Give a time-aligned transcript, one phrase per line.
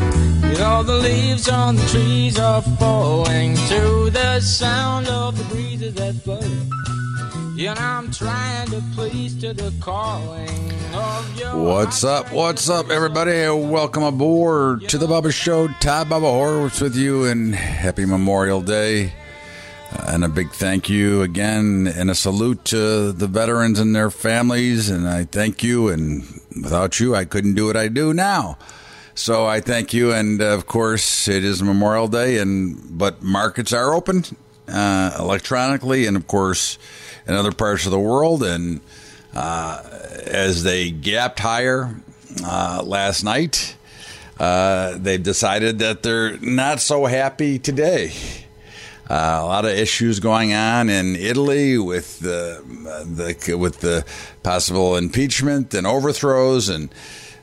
[0.00, 5.94] You know the leaves on the trees are falling to the sound of the breezes
[5.94, 6.40] that blow.
[6.40, 12.32] And I'm trying to please to the calling What's up?
[12.32, 13.48] What's up, everybody?
[13.48, 15.66] Welcome aboard to the Bubba Show.
[15.80, 19.12] Todd Bubba Horwitz with you, and happy Memorial Day.
[19.92, 24.08] Uh, and a big thank you again, and a salute to the veterans and their
[24.08, 24.88] families.
[24.88, 26.22] And I thank you, and
[26.62, 28.56] without you, I couldn't do what I do now.
[29.16, 33.94] So I thank you, and of course, it is Memorial Day, and but markets are
[33.94, 34.24] open
[34.66, 36.78] uh, electronically, and of course,
[37.24, 38.42] in other parts of the world.
[38.42, 38.80] And
[39.32, 39.82] uh,
[40.26, 41.94] as they gapped higher
[42.44, 43.76] uh, last night,
[44.40, 48.12] uh, they've decided that they're not so happy today.
[49.08, 54.04] Uh, a lot of issues going on in Italy with the, the with the
[54.42, 56.92] possible impeachment and overthrows and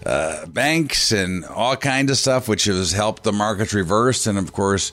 [0.06, 4.28] uh, banks and all kinds of stuff, which has helped the markets reverse.
[4.28, 4.92] And of course,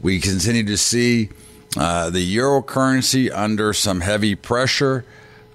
[0.00, 1.30] we continue to see
[1.76, 5.04] uh, the euro currency under some heavy pressure,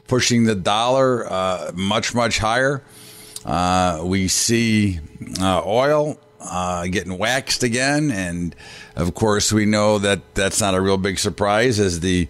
[0.08, 2.82] pushing the dollar uh, much, much higher.
[3.44, 5.00] Uh, we see
[5.40, 8.12] uh, oil uh, getting waxed again.
[8.12, 8.56] And
[8.96, 12.28] of course, we know that that's not a real big surprise as the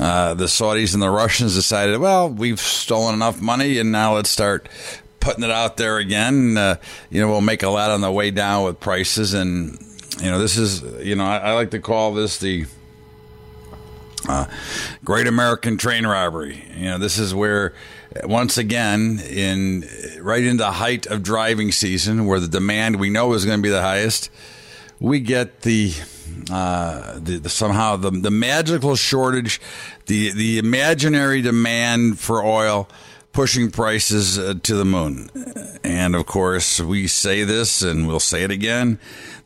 [0.00, 4.30] uh, the Saudis and the Russians decided, well, we've stolen enough money and now let's
[4.30, 4.66] start
[5.22, 6.56] putting it out there again.
[6.58, 6.76] Uh,
[7.08, 9.32] you know, we'll make a lot on the way down with prices.
[9.32, 9.78] And,
[10.20, 12.66] you know, this is, you know, I, I like to call this the
[14.28, 14.46] uh,
[15.04, 16.64] Great American Train Robbery.
[16.76, 17.72] You know, this is where
[18.24, 19.88] once again in
[20.20, 23.62] right in the height of driving season, where the demand we know is going to
[23.62, 24.28] be the highest,
[25.00, 25.94] we get the.
[26.50, 29.60] Uh, the, the, somehow the the magical shortage,
[30.06, 32.88] the the imaginary demand for oil,
[33.32, 35.30] pushing prices uh, to the moon.
[35.82, 38.98] And of course, we say this and we'll say it again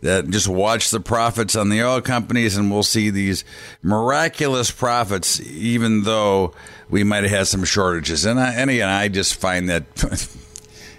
[0.02, 3.44] that just watch the profits on the oil companies and we'll see these
[3.82, 6.52] miraculous profits, even though
[6.90, 8.24] we might have had some shortages.
[8.24, 9.84] And, I, and again, I just find that.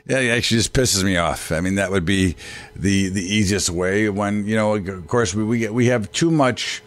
[0.09, 1.51] Yeah, it actually just pisses me off.
[1.51, 2.37] I mean, that would be
[2.77, 4.07] the the easiest way.
[4.07, 6.81] When you know, of course, we we, we have too much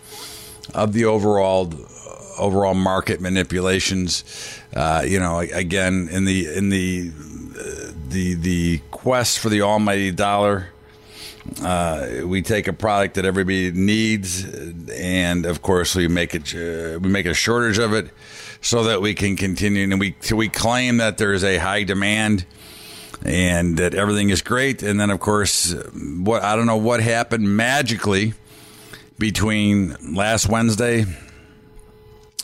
[0.75, 1.67] of the overall
[2.41, 4.25] overall market manipulations.
[4.75, 7.11] Uh, you know, again, in the in the
[8.09, 10.73] the the quest for the almighty dollar.
[11.63, 14.45] Uh, we take a product that everybody needs,
[14.91, 18.11] and of course we make it uh, we make a shortage of it,
[18.61, 19.85] so that we can continue.
[19.85, 22.45] And we we claim that there is a high demand,
[23.25, 24.83] and that everything is great.
[24.83, 28.35] And then of course, what I don't know what happened magically
[29.19, 31.07] between last Wednesday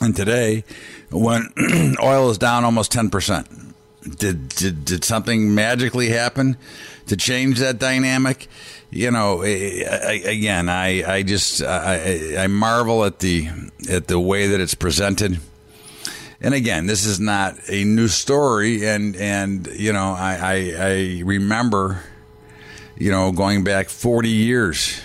[0.01, 0.63] and today,
[1.09, 1.51] when
[2.03, 3.47] oil is down almost ten percent,
[4.17, 6.57] did, did did something magically happen
[7.07, 8.47] to change that dynamic?
[8.89, 13.49] You know, again, I I just I, I marvel at the
[13.89, 15.39] at the way that it's presented.
[16.39, 21.21] And again, this is not a new story, and and you know, I I, I
[21.25, 22.03] remember,
[22.95, 25.01] you know, going back forty years,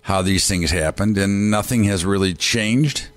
[0.00, 3.08] how these things happened, and nothing has really changed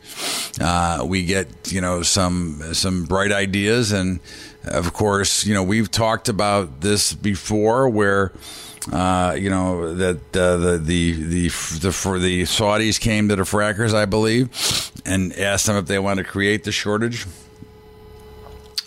[0.59, 4.19] uh, we get you know some some bright ideas, and
[4.65, 8.31] of course you know we've talked about this before, where.
[8.93, 11.47] Uh, you know that uh, the, the the
[11.79, 14.49] the for the Saudis came to the frackers, I believe,
[15.05, 17.27] and asked them if they want to create the shortage.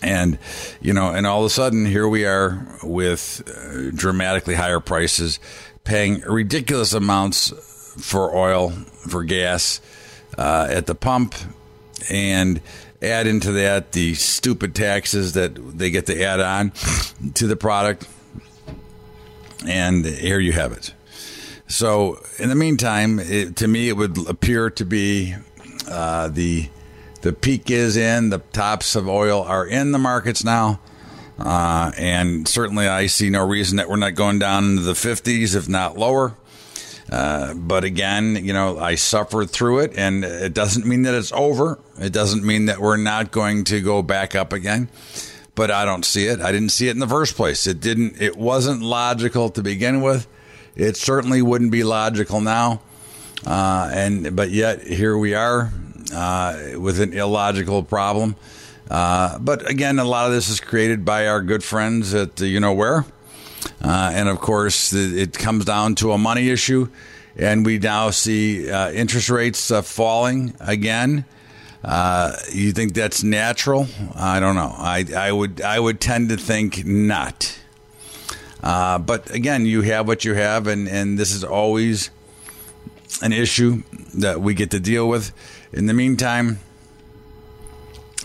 [0.01, 0.39] And
[0.81, 5.39] you know, and all of a sudden, here we are with uh, dramatically higher prices,
[5.85, 7.53] paying ridiculous amounts
[8.01, 9.79] for oil, for gas,
[10.37, 11.35] uh, at the pump,
[12.09, 12.61] and
[13.01, 16.71] add into that the stupid taxes that they get to add on
[17.33, 18.07] to the product.
[19.67, 20.93] And here you have it.
[21.67, 25.35] So, in the meantime, it, to me, it would appear to be
[25.89, 26.69] uh, the
[27.21, 28.29] the peak is in.
[28.29, 30.81] The tops of oil are in the markets now.
[31.39, 35.55] Uh, and certainly, I see no reason that we're not going down into the 50s,
[35.55, 36.35] if not lower.
[37.13, 41.31] Uh, but again, you know, I suffered through it, and it doesn't mean that it's
[41.31, 41.77] over.
[41.99, 44.89] It doesn't mean that we're not going to go back up again.
[45.53, 46.41] But I don't see it.
[46.41, 47.67] I didn't see it in the first place.
[47.67, 48.19] It didn't.
[48.19, 50.27] It wasn't logical to begin with.
[50.75, 52.81] It certainly wouldn't be logical now,
[53.45, 55.71] uh, and but yet here we are
[56.11, 58.35] uh, with an illogical problem.
[58.89, 62.59] Uh, but again, a lot of this is created by our good friends at you
[62.59, 63.05] know where,
[63.81, 66.89] uh, and of course it comes down to a money issue,
[67.35, 71.25] and we now see uh, interest rates uh, falling again.
[71.83, 73.87] Uh, you think that's natural?
[74.15, 74.73] I don't know.
[74.77, 77.59] I, I would I would tend to think not.
[78.63, 82.09] Uh, but again, you have what you have, and, and this is always
[83.21, 83.83] an issue
[84.15, 85.33] that we get to deal with.
[85.73, 86.59] In the meantime,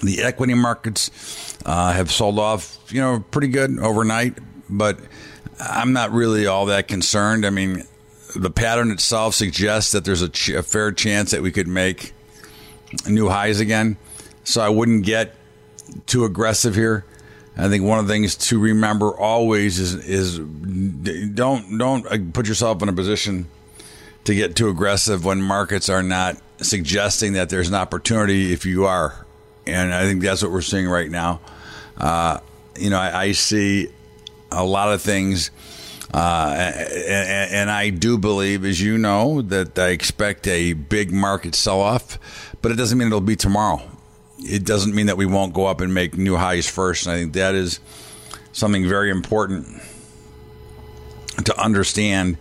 [0.02, 4.38] the equity markets uh, have sold off, you know, pretty good overnight,
[4.70, 5.00] but
[5.60, 7.44] I'm not really all that concerned.
[7.44, 7.84] I mean,
[8.34, 12.12] the pattern itself suggests that there's a, ch- a fair chance that we could make
[13.06, 13.96] new highs again.
[14.44, 15.34] So I wouldn't get
[16.06, 17.04] too aggressive here.
[17.56, 22.82] I think one of the things to remember always is is don't don't put yourself
[22.82, 23.48] in a position
[24.24, 28.84] to get too aggressive when markets are not suggesting that there's an opportunity if you
[28.84, 29.26] are,
[29.66, 31.40] and I think that's what we're seeing right now.
[31.96, 32.38] Uh,
[32.78, 33.88] you know, I, I, see
[34.50, 35.50] a lot of things,
[36.12, 41.54] uh, and, and I do believe, as you know, that I expect a big market
[41.54, 42.18] sell off
[42.62, 43.82] but it doesn't mean it'll be tomorrow.
[44.38, 47.06] It doesn't mean that we won't go up and make new highs first.
[47.06, 47.80] And I think that is
[48.52, 49.80] something very important
[51.44, 52.36] to understand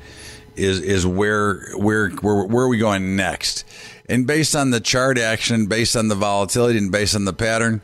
[0.55, 3.63] is is where where where where are we going next?
[4.09, 7.81] And based on the chart action, based on the volatility, and based on the pattern,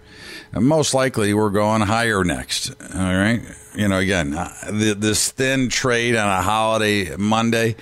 [0.61, 2.71] most likely we're going higher next.
[2.95, 3.41] All right,
[3.75, 7.75] you know, again, uh, this thin trade on a holiday Monday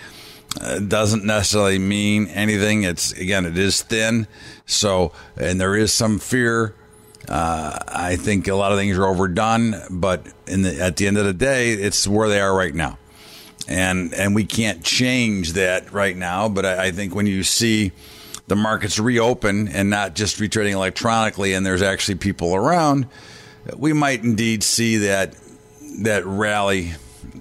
[0.59, 2.83] uh, doesn't necessarily mean anything.
[2.83, 4.27] It's again, it is thin.
[4.65, 6.75] So, and there is some fear.
[7.27, 11.25] Uh, I think a lot of things are overdone, but the, at the end of
[11.25, 12.97] the day, it's where they are right now,
[13.67, 16.49] and and we can't change that right now.
[16.49, 17.91] But I, I think when you see
[18.51, 23.07] the markets reopen and not just be trading electronically, and there's actually people around,
[23.77, 25.37] we might indeed see that
[25.99, 26.91] that rally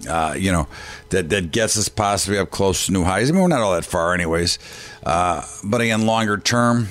[0.08, 0.68] uh, you know,
[1.08, 3.28] that, that gets us possibly up close to new highs.
[3.28, 4.60] I mean, we're not all that far, anyways.
[5.02, 6.90] Uh, but again, longer term,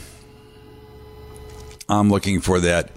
[1.88, 2.92] I'm looking for that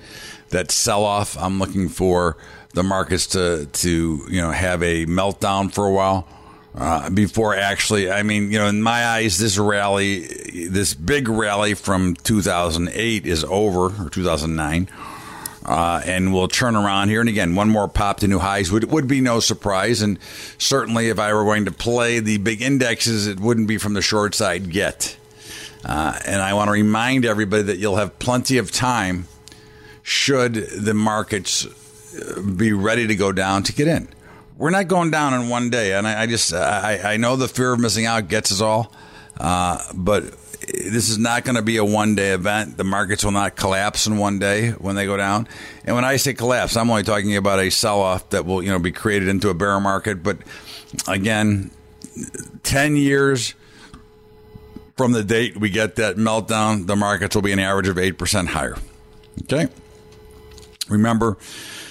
[0.48, 1.38] that sell off.
[1.38, 2.36] I'm looking for
[2.74, 6.26] the markets to to you know have a meltdown for a while.
[6.74, 10.20] Uh, before actually, I mean, you know, in my eyes, this rally,
[10.68, 14.88] this big rally from 2008 is over, or 2009
[15.64, 17.20] uh, and we'll turn around here.
[17.20, 20.02] And again, one more pop to new highs would would be no surprise.
[20.02, 20.18] And
[20.58, 24.02] certainly, if I were going to play the big indexes, it wouldn't be from the
[24.02, 25.16] short side yet.
[25.84, 29.26] Uh, and I want to remind everybody that you'll have plenty of time
[30.02, 34.08] should the markets uh, be ready to go down to get in.
[34.62, 37.48] We're not going down in one day, and I, I just I, I know the
[37.48, 38.92] fear of missing out gets us all,
[39.36, 40.22] uh, but
[40.60, 42.76] this is not going to be a one day event.
[42.76, 45.48] The markets will not collapse in one day when they go down.
[45.84, 48.70] And when I say collapse, I'm only talking about a sell off that will you
[48.70, 50.22] know be created into a bear market.
[50.22, 50.38] But
[51.08, 51.72] again,
[52.62, 53.54] ten years
[54.96, 58.16] from the date we get that meltdown, the markets will be an average of eight
[58.16, 58.76] percent higher.
[59.42, 59.66] Okay.
[60.88, 61.36] Remember,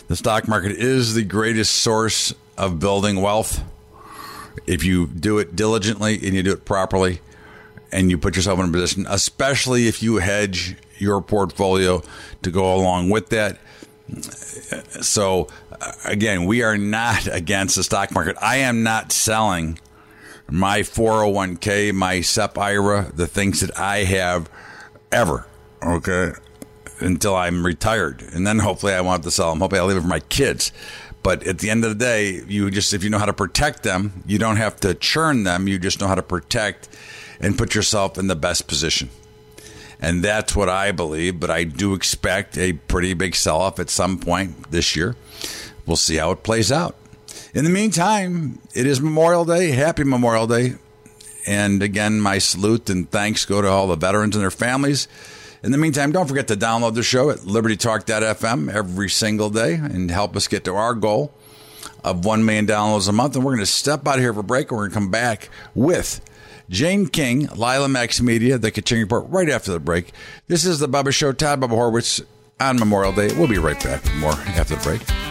[0.07, 3.63] the stock market is the greatest source of building wealth
[4.67, 7.19] if you do it diligently and you do it properly
[7.91, 12.01] and you put yourself in a position, especially if you hedge your portfolio
[12.41, 13.57] to go along with that.
[15.01, 15.47] So,
[16.05, 18.37] again, we are not against the stock market.
[18.41, 19.79] I am not selling
[20.49, 24.49] my 401k, my SEP IRA, the things that I have
[25.11, 25.47] ever,
[25.81, 26.33] okay,
[26.99, 28.21] until I'm retired.
[28.33, 29.59] And then hopefully I want to sell them.
[29.59, 30.71] Hopefully I'll leave it for my kids.
[31.23, 33.83] But at the end of the day, you just, if you know how to protect
[33.83, 35.67] them, you don't have to churn them.
[35.67, 36.89] You just know how to protect
[37.39, 39.09] and put yourself in the best position.
[40.01, 43.89] And that's what I believe, but I do expect a pretty big sell off at
[43.91, 45.15] some point this year.
[45.85, 46.95] We'll see how it plays out.
[47.53, 49.71] In the meantime, it is Memorial Day.
[49.71, 50.75] Happy Memorial Day.
[51.45, 55.07] And again, my salute and thanks go to all the veterans and their families.
[55.63, 60.09] In the meantime, don't forget to download the show at libertytalk.fm every single day and
[60.09, 61.31] help us get to our goal
[62.03, 63.35] of 1 million downloads a month.
[63.35, 65.11] And we're going to step out of here for a break we're going to come
[65.11, 66.19] back with
[66.67, 70.11] Jane King, Lila Max Media, The continuing Report, right after the break.
[70.47, 71.31] This is The Bubba Show.
[71.31, 72.25] Todd Bubba Horwitz
[72.59, 73.27] on Memorial Day.
[73.37, 75.30] We'll be right back with more after the break.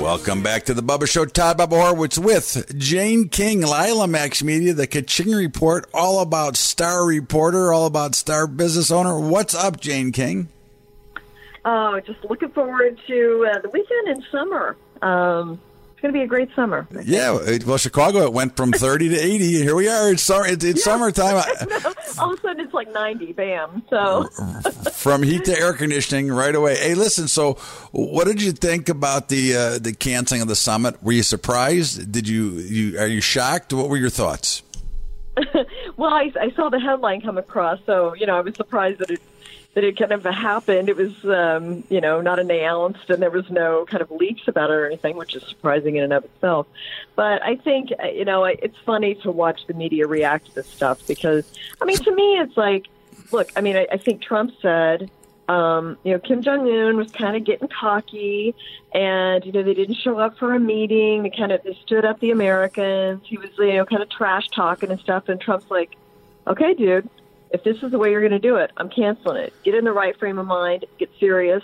[0.00, 1.24] Welcome back to the Bubba Show.
[1.24, 7.04] Todd Bubba Horwitz with Jane King, Lila Max Media, the Kaching Report, all about Star
[7.04, 9.18] Reporter, all about Star Business Owner.
[9.18, 10.48] What's up, Jane King?
[11.64, 14.76] Oh, just looking forward to uh, the weekend and summer.
[15.02, 15.60] Um,
[15.98, 16.86] it's going to be a great summer.
[17.02, 19.60] Yeah, well, Chicago it went from thirty to eighty.
[19.60, 20.12] Here we are.
[20.12, 20.46] It's summer.
[20.46, 20.92] It's, it's yeah.
[20.92, 21.34] summertime.
[22.20, 23.32] All of a sudden, it's like ninety.
[23.32, 23.82] Bam.
[23.90, 24.28] So
[24.92, 26.76] from heat to air conditioning right away.
[26.76, 27.26] Hey, listen.
[27.26, 27.54] So,
[27.90, 31.02] what did you think about the uh, the canceling of the summit?
[31.02, 32.12] Were you surprised?
[32.12, 33.72] Did you you are you shocked?
[33.72, 34.62] What were your thoughts?
[35.96, 39.10] well, I, I saw the headline come across, so you know I was surprised that
[39.10, 39.20] it
[39.74, 40.88] that it kind of happened.
[40.88, 44.70] It was, um, you know, not announced, and there was no kind of leaks about
[44.70, 46.66] it or anything, which is surprising in and of itself.
[47.14, 51.06] But I think, you know, it's funny to watch the media react to this stuff
[51.06, 51.44] because,
[51.80, 52.88] I mean, to me, it's like,
[53.30, 55.10] look, I mean, I, I think Trump said,
[55.48, 58.54] um, you know, Kim Jong Un was kind of getting cocky,
[58.92, 61.22] and you know they didn't show up for a meeting.
[61.22, 63.22] They kind of they stood up the Americans.
[63.24, 65.28] He was you know kind of trash talking and stuff.
[65.30, 65.96] And Trump's like,
[66.46, 67.08] okay, dude,
[67.50, 69.52] if this is the way you're going to do it, I'm canceling it.
[69.62, 71.62] Get in the right frame of mind, get serious,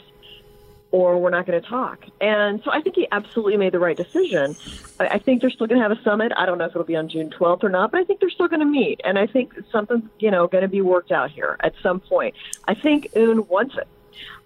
[0.94, 2.04] or we're not going to talk.
[2.20, 4.54] And so I think he absolutely made the right decision.
[5.00, 6.30] I think they're still going to have a summit.
[6.36, 8.30] I don't know if it'll be on June 12th or not, but I think they're
[8.30, 9.00] still going to meet.
[9.04, 12.36] And I think something's, you know, going to be worked out here at some point.
[12.68, 13.88] I think Un wants it.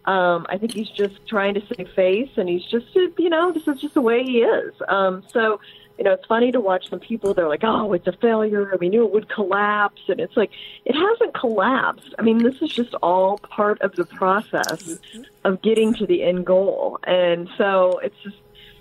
[0.06, 3.68] Um, I think he's just trying to save face, and he's just, you know, this
[3.68, 4.72] is just the way he is.
[4.88, 5.60] Um, so
[5.98, 7.34] you know, it's funny to watch some people.
[7.34, 8.76] They're like, "Oh, it's a failure.
[8.80, 10.50] We knew it would collapse," and it's like
[10.84, 12.14] it hasn't collapsed.
[12.18, 14.98] I mean, this is just all part of the process
[15.44, 18.36] of getting to the end goal, and so it's just.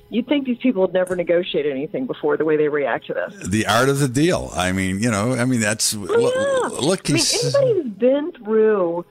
[0.09, 3.45] You'd think these people would never negotiate anything before the way they react to this.
[3.45, 4.51] The art of the deal.
[4.55, 6.77] I mean, you know, I mean, that's oh, yeah.
[6.79, 7.09] look.
[7.09, 9.03] I mean, anybody who's been through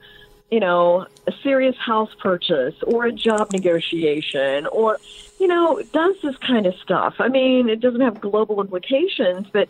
[0.51, 4.97] you know, a serious house purchase or a job negotiation or
[5.39, 7.15] you know, does this kind of stuff.
[7.19, 9.69] I mean, it doesn't have global implications, but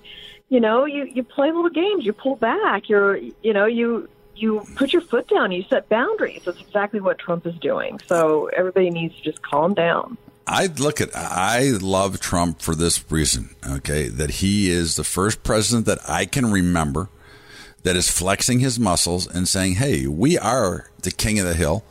[0.50, 4.65] you know, you you play little games, you pull back, you're you know, you you
[4.75, 6.43] put your foot down, you set boundaries.
[6.46, 8.00] That's exactly what Trump is doing.
[8.07, 10.17] So everybody needs to just calm down.
[10.46, 14.07] I look at I love Trump for this reason, okay?
[14.07, 17.10] That he is the first president that I can remember
[17.88, 21.84] that is flexing his muscles and saying, "Hey, we are the king of the hill."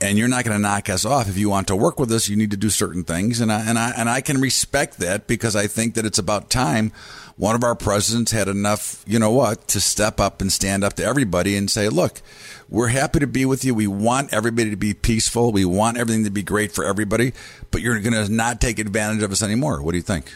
[0.00, 1.28] and you're not going to knock us off.
[1.28, 3.60] If you want to work with us, you need to do certain things, and I
[3.60, 6.90] and I and I can respect that because I think that it's about time
[7.36, 10.94] one of our presidents had enough, you know what, to step up and stand up
[10.94, 12.20] to everybody and say, "Look,
[12.68, 13.74] we're happy to be with you.
[13.74, 15.52] We want everybody to be peaceful.
[15.52, 17.32] We want everything to be great for everybody,
[17.70, 20.32] but you're going to not take advantage of us anymore." What do you think?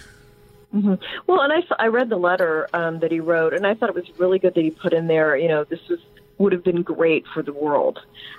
[0.76, 0.94] Mm-hmm.
[1.26, 3.94] Well, and I, I read the letter um, that he wrote, and I thought it
[3.94, 5.36] was really good that he put in there.
[5.36, 6.00] You know, this was
[6.38, 7.98] would have been great for the world.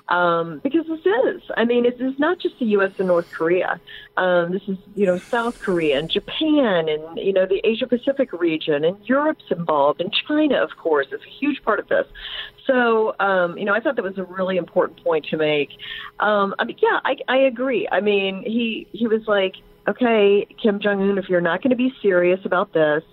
[0.09, 2.91] Um, because this is, I mean, it is not just the U.S.
[2.97, 3.79] and North Korea.
[4.15, 8.31] Um, this is, you know, South Korea and Japan and, you know, the Asia Pacific
[8.33, 12.05] region and Europe's involved and China, of course, is a huge part of this.
[12.65, 15.69] So, um, you know, I thought that was a really important point to make.
[16.19, 17.87] Um, I mean, yeah, I, I agree.
[17.91, 19.55] I mean, he, he was like,
[19.87, 23.03] okay, Kim Jong Un, if you're not going to be serious about this,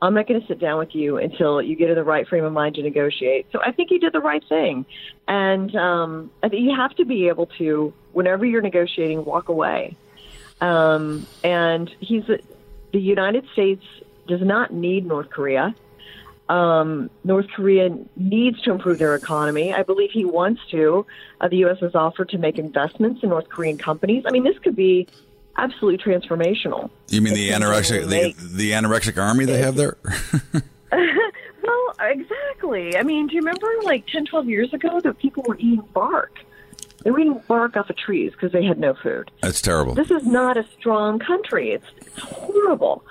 [0.00, 2.44] I'm not going to sit down with you until you get in the right frame
[2.44, 3.46] of mind to negotiate.
[3.52, 4.84] So I think you did the right thing.
[5.26, 9.96] And um, I think you have to be able to, whenever you're negotiating, walk away.
[10.60, 13.84] Um, and he's the United States
[14.26, 15.74] does not need North Korea.
[16.48, 19.72] Um, North Korea needs to improve their economy.
[19.72, 21.06] I believe he wants to.
[21.40, 21.80] Uh, the U.S.
[21.80, 24.24] has offered to make investments in North Korean companies.
[24.26, 25.08] I mean, this could be
[25.56, 26.90] absolutely transformational.
[27.08, 29.96] You mean the anorexic the, the anorexic army they have there?
[30.92, 32.96] well, exactly.
[32.96, 36.38] I mean, do you remember like 10, 12 years ago that people were eating bark?
[37.02, 39.30] They were eating bark off of trees because they had no food.
[39.42, 39.94] That's terrible.
[39.94, 41.72] This is not a strong country.
[41.72, 43.04] It's, it's horrible.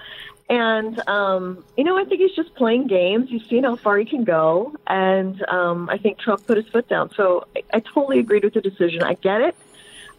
[0.50, 3.29] And um, you know, I think he's just playing games.
[3.29, 6.88] He's seen how far he can go, and um, I think Trump put his foot
[6.89, 7.12] down.
[7.15, 9.03] So I, I totally agreed with the decision.
[9.03, 9.55] I get it,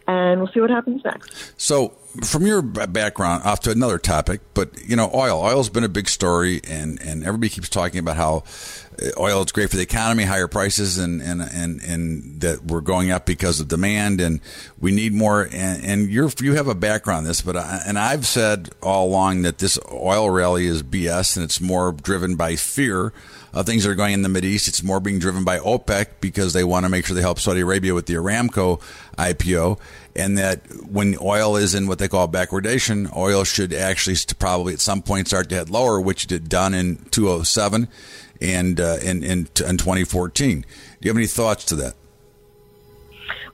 [0.07, 1.53] and we'll see what happens next.
[1.57, 1.93] So
[2.23, 5.41] from your background, off to another topic, but you know, oil.
[5.41, 8.43] Oil's been a big story, and, and everybody keeps talking about how
[9.01, 12.81] uh, oil is great for the economy, higher prices, and and and, and that we're
[12.81, 14.39] going up because of demand, and
[14.79, 15.43] we need more.
[15.51, 19.07] And, and you're you have a background in this, but I, and I've said all
[19.07, 23.11] along that this oil rally is BS, and it's more driven by fear
[23.55, 24.67] of things that are going in the Mid East.
[24.67, 27.61] It's more being driven by OPEC because they want to make sure they help Saudi
[27.61, 28.81] Arabia with the Aramco
[29.17, 29.79] IPO
[30.15, 34.79] and that when oil is in what they call backwardation, oil should actually probably at
[34.79, 37.87] some point start to head lower, which it done in 2007
[38.41, 40.61] and uh, in, in, in 2014.
[40.61, 40.67] Do
[41.01, 41.95] you have any thoughts to that?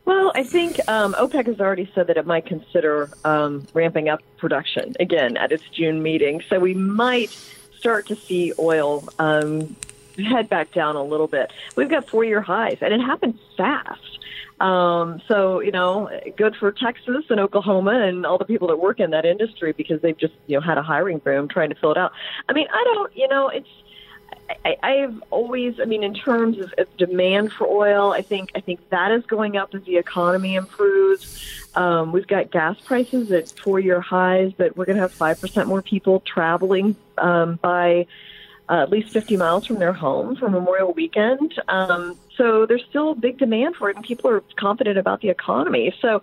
[0.04, 4.22] Well, I think um, OPEC has already said that it might consider um, ramping up
[4.38, 6.42] production again at its June meeting.
[6.50, 7.30] So we might
[7.78, 9.76] start to see oil um,
[10.24, 11.52] head back down a little bit.
[11.76, 14.20] We've got four year highs, and it happened fast.
[14.62, 19.00] Um, so you know, good for Texas and Oklahoma and all the people that work
[19.00, 21.92] in that industry because they've just you know had a hiring boom trying to fill
[21.92, 22.12] it out.
[22.48, 23.70] I mean, I don't, you know, it's.
[24.66, 28.60] I, I've always, I mean, in terms of, of demand for oil, I think I
[28.60, 31.70] think that is going up as the economy improves.
[31.74, 35.70] Um, we've got gas prices at four-year highs, but we're going to have five percent
[35.70, 38.08] more people traveling um, by
[38.72, 41.54] uh, at least 50 miles from their home for Memorial Weekend.
[41.68, 45.94] Um, so there's still big demand for it, and people are confident about the economy.
[46.02, 46.22] So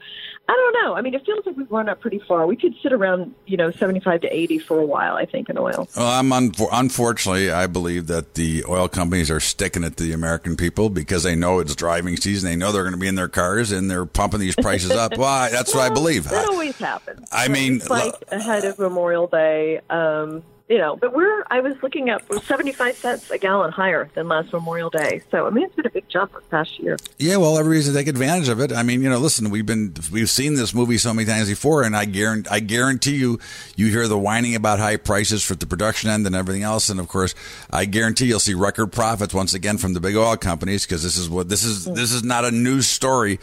[0.48, 0.96] I don't know.
[0.96, 2.46] I mean, it feels like we've run up pretty far.
[2.46, 5.58] We could sit around, you know, 75 to 80 for a while, I think, in
[5.58, 5.90] oil.
[5.94, 10.14] Well, I'm un- unfortunately, I believe that the oil companies are sticking it to the
[10.14, 12.48] American people because they know it's driving season.
[12.48, 15.12] They know they're going to be in their cars and they're pumping these prices up.
[15.18, 16.28] Well, that's well, what I believe.
[16.28, 17.28] That always happens.
[17.32, 19.80] I mean, like ahead of Memorial Day.
[19.90, 24.10] Um, you know, but we're, I was looking up, we're 75 cents a gallon higher
[24.12, 25.22] than last Memorial Day.
[25.30, 26.98] So, I mean, it's been a big jump this past year.
[27.18, 28.70] Yeah, well, everybody's to take advantage of it.
[28.72, 31.84] I mean, you know, listen, we've been, we've seen this movie so many times before,
[31.84, 33.38] and I guarantee, I guarantee you,
[33.76, 36.90] you hear the whining about high prices for the production end and everything else.
[36.90, 37.34] And of course,
[37.70, 41.16] I guarantee you'll see record profits once again from the big oil companies because this
[41.16, 43.40] is what, this is, this is not a news story.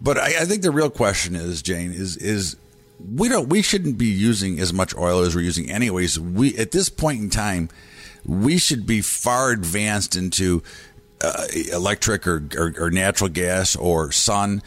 [0.00, 2.56] But I, I think the real question is, Jane, is, is,
[3.14, 6.70] we don't we shouldn't be using as much oil as we're using anyways we at
[6.70, 7.68] this point in time
[8.24, 10.62] we should be far advanced into
[11.20, 14.60] uh, electric or, or, or, natural gas or sun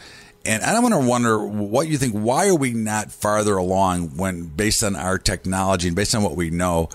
[0.46, 2.14] and I want to wonder what you think.
[2.14, 6.36] Why are we not farther along when, based on our technology and based on what
[6.36, 6.88] we know,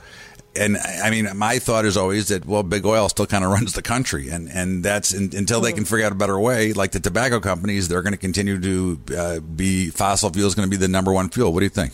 [0.55, 3.74] and I mean, my thought is always that well, big oil still kind of runs
[3.74, 6.74] the country, and and that's in, until they can figure out a better way.
[6.74, 10.70] Like the tobacco companies, they're going to continue to uh, be fossil fuel is going
[10.70, 11.53] to be the number one fuel.
[11.53, 11.93] What do you think?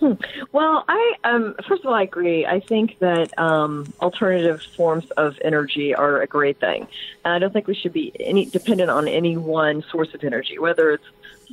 [0.00, 0.14] Hmm.
[0.50, 2.44] Well, I um, first of all, I agree.
[2.44, 6.88] I think that um, alternative forms of energy are a great thing.
[7.24, 10.58] And I don't think we should be any dependent on any one source of energy,
[10.58, 11.04] whether it's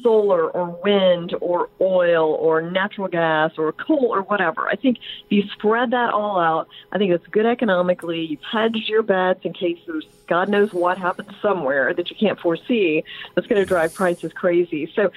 [0.01, 4.67] solar or wind or oil or natural gas or coal or whatever.
[4.67, 8.25] I think if you spread that all out, I think it's good economically.
[8.25, 12.39] You've hedged your bets in case there's God knows what happens somewhere that you can't
[12.39, 14.91] foresee that's going to drive prices crazy.
[14.95, 15.11] So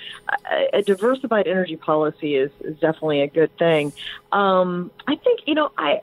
[0.51, 3.93] a, a diversified energy policy is, is definitely a good thing.
[4.33, 6.01] Um, I think, you know, I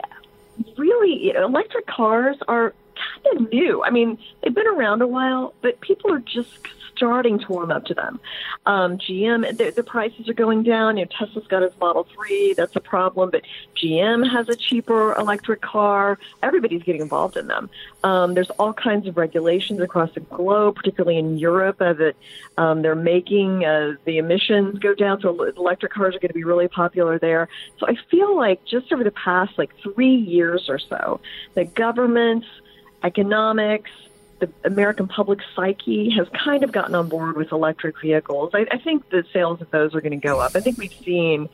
[0.77, 2.75] really, you know, electric cars are
[3.23, 3.83] kind of new.
[3.83, 6.51] I mean, they've been around a while, but people are just
[6.99, 8.19] starting to warm up to them.
[8.65, 10.97] Um, GM, the, the prices are going down.
[10.97, 12.55] You know, Tesla's got its Model 3.
[12.55, 13.29] That's a problem.
[13.31, 13.43] But
[13.81, 16.19] GM has a cheaper electric car.
[16.43, 17.69] Everybody's getting involved in them.
[18.03, 22.15] Um, there's all kinds of regulations across the globe, particularly in Europe, uh, that
[22.57, 25.21] um, they're making uh, the emissions go down.
[25.21, 27.47] So electric cars are going to be really popular there.
[27.77, 31.21] So I feel like just over the past like three years or so,
[31.53, 32.47] the governments,
[33.03, 33.91] economics,
[34.39, 38.51] the American public psyche has kind of gotten on board with electric vehicles.
[38.53, 40.55] I, I think the sales of those are going to go up.
[40.55, 41.49] I think we've seen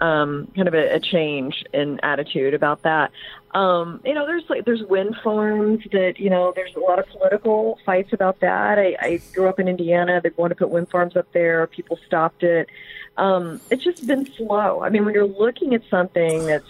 [0.00, 3.10] um, kind of a, a change in attitude about that.
[3.52, 7.06] Um, you know, there's like there's wind farms that you know there's a lot of
[7.08, 8.78] political fights about that.
[8.78, 10.20] I, I grew up in Indiana.
[10.22, 11.66] They wanted to put wind farms up there.
[11.66, 12.68] People stopped it.
[13.16, 14.82] Um, it's just been slow.
[14.82, 16.68] I mean, when you're looking at something that's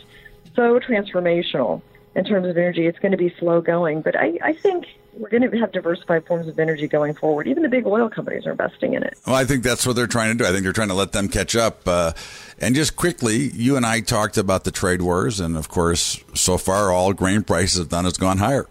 [0.54, 1.82] so transformational
[2.14, 4.00] in terms of energy, it's going to be slow going.
[4.02, 7.48] But I, I think we're going to have diversified forms of energy going forward.
[7.48, 9.18] Even the big oil companies are investing in it.
[9.26, 10.48] Well, I think that's what they're trying to do.
[10.48, 11.86] I think they're trying to let them catch up.
[11.86, 12.12] Uh,
[12.58, 16.58] and just quickly, you and I talked about the trade wars, and of course, so
[16.58, 18.66] far, all grain prices have done is gone higher.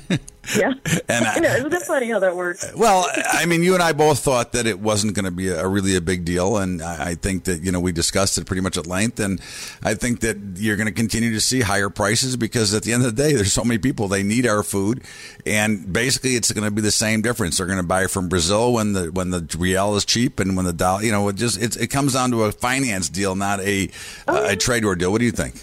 [0.56, 0.72] Yeah,
[1.08, 2.64] and I, I know isn't it funny how that works?
[2.64, 5.48] Uh, well, I mean, you and I both thought that it wasn't going to be
[5.48, 8.38] a, a, really a big deal, and I, I think that you know we discussed
[8.38, 9.40] it pretty much at length, and
[9.82, 13.04] I think that you're going to continue to see higher prices because at the end
[13.04, 15.02] of the day, there's so many people they need our food,
[15.46, 17.58] and basically it's going to be the same difference.
[17.58, 20.66] They're going to buy from Brazil when the when the real is cheap, and when
[20.66, 23.90] the dollar, you know, it just it comes down to a finance deal, not a
[24.28, 25.12] oh, a trade war deal.
[25.12, 25.54] What do you think?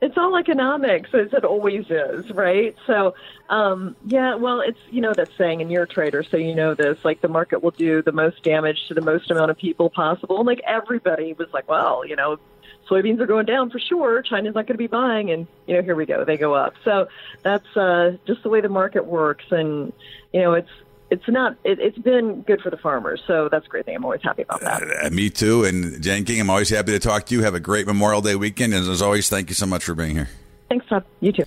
[0.00, 2.76] It's all economics, as it always is, right?
[2.86, 3.14] So,
[3.48, 6.74] um, yeah, well, it's you know that saying, and you're a trader, so you know
[6.74, 7.04] this.
[7.04, 10.38] Like the market will do the most damage to the most amount of people possible.
[10.38, 12.38] And like everybody was like, well, you know,
[12.88, 14.22] soybeans are going down for sure.
[14.22, 16.74] China's not going to be buying, and you know, here we go, they go up.
[16.84, 17.08] So
[17.42, 19.92] that's uh, just the way the market works, and
[20.32, 20.70] you know, it's
[21.10, 23.22] it's not it, has been good for the farmers.
[23.26, 23.96] So that's a great thing.
[23.96, 24.82] I'm always happy about that.
[25.04, 25.64] Uh, me too.
[25.64, 27.42] And jane king i'm always happy to talk to you.
[27.42, 28.74] Have a great memorial day weekend.
[28.74, 30.28] And as always thank you so much for being here.
[30.68, 31.04] Thanks Todd.
[31.20, 31.44] you too.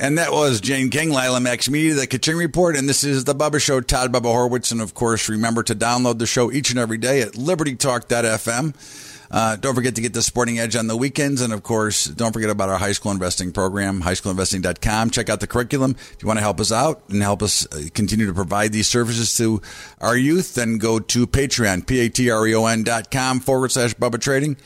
[0.00, 2.74] And that was Jane King, Lila Max Media, the Kaching Report.
[2.74, 4.72] And this is the Bubba Show, Todd Bubba Horwitz.
[4.72, 9.09] And of course, remember to download the show each and every day at libertytalk.fm.
[9.30, 11.40] Uh, don't forget to get the sporting edge on the weekends.
[11.40, 15.10] And of course, don't forget about our high school investing program, highschoolinvesting.com.
[15.10, 15.96] Check out the curriculum.
[16.12, 18.88] If you want to help us out and help us uh, continue to provide these
[18.88, 19.62] services to
[20.00, 24.56] our youth, then go to Patreon, P-A-T-R-E-O-N dot com forward slash Bubba Trading.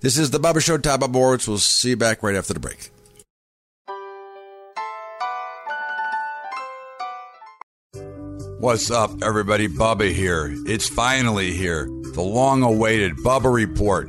[0.00, 1.48] This is the Bubba Show, Todd Bubba Horwitz.
[1.48, 2.90] We'll see you back right after the break.
[8.64, 9.68] What's up, everybody?
[9.68, 10.54] Bubba here.
[10.66, 11.84] It's finally here.
[12.14, 14.08] The long awaited Bubba Report,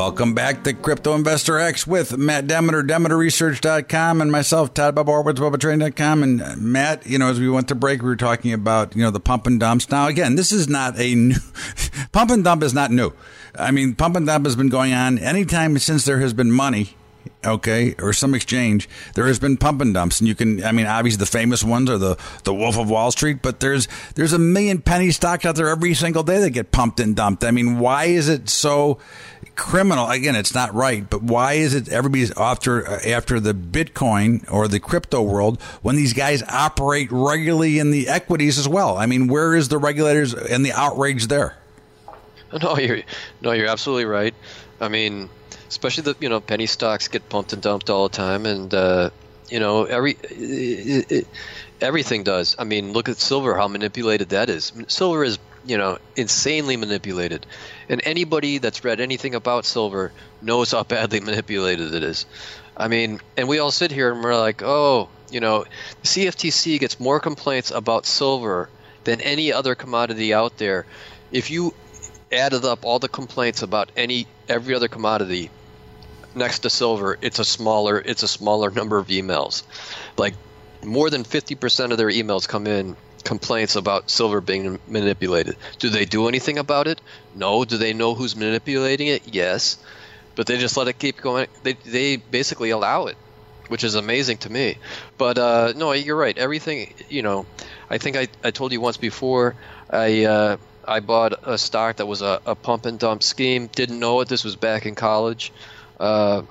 [0.00, 5.34] Welcome back to Crypto Investor X with Matt Demeter, DemeterResearch.com, and myself, Todd Bubba Horwitz,
[5.34, 6.22] BubbaTrading.com.
[6.22, 9.02] And uh, Matt, you know, as we went to break, we were talking about, you
[9.02, 9.90] know, the pump and dumps.
[9.90, 11.36] Now, again, this is not a new,
[12.12, 13.12] pump and dump is not new.
[13.54, 16.96] I mean, pump and dump has been going on anytime since there has been money
[17.44, 20.64] okay, or some exchange, there has been pump and dumps, and you can.
[20.64, 23.88] I mean, obviously the famous ones are the the Wolf of Wall Street, but there's
[24.14, 27.44] there's a million penny stocks out there every single day that get pumped and dumped.
[27.44, 28.98] I mean, why is it so
[29.60, 30.08] criminal?
[30.08, 34.80] Again, it's not right, but why is it everybody's after after the Bitcoin or the
[34.80, 38.96] crypto world when these guys operate regularly in the equities as well?
[38.96, 41.56] I mean, where is the regulators and the outrage there?
[42.60, 43.02] No, you're
[43.40, 44.34] no, you're absolutely right.
[44.80, 45.28] I mean,
[45.68, 49.10] especially the you know penny stocks get pumped and dumped all the time, and uh,
[49.48, 51.26] you know every it, it,
[51.80, 52.56] everything does.
[52.58, 54.72] I mean, look at silver, how manipulated that is.
[54.88, 57.46] Silver is you know insanely manipulated,
[57.88, 62.26] and anybody that's read anything about silver knows how badly manipulated it is.
[62.76, 65.64] I mean, and we all sit here and we're like, oh, you know,
[66.02, 68.70] CFTC gets more complaints about silver
[69.04, 70.86] than any other commodity out there.
[71.30, 71.74] If you
[72.32, 75.50] added up all the complaints about any every other commodity
[76.34, 79.62] next to silver, it's a smaller it's a smaller number of emails.
[80.16, 80.34] Like
[80.82, 85.56] more than 50% of their emails come in complaints about silver being manipulated.
[85.78, 87.00] Do they do anything about it?
[87.34, 87.64] No.
[87.64, 89.34] Do they know who's manipulating it?
[89.34, 89.78] Yes.
[90.36, 91.46] But they just let it keep going.
[91.62, 93.16] They they basically allow it,
[93.68, 94.76] which is amazing to me.
[95.18, 96.36] But uh, no, you're right.
[96.38, 97.46] Everything, you know,
[97.90, 99.54] I think I, I told you once before.
[99.90, 100.56] I uh,
[100.86, 103.66] I bought a stock that was a, a pump and dump scheme.
[103.66, 104.28] Didn't know it.
[104.28, 105.52] This was back in college.
[105.98, 106.42] Uh,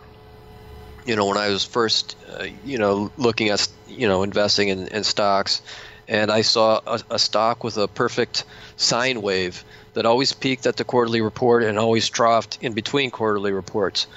[1.05, 4.87] you know, when I was first, uh, you know, looking at, you know, investing in,
[4.89, 5.61] in stocks,
[6.09, 8.43] and I saw a, a, stock with a perfect
[8.77, 13.51] sine wave that always peaked at the quarterly report and always troughed in between quarterly
[13.51, 14.07] reports.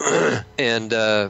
[0.58, 1.28] and uh,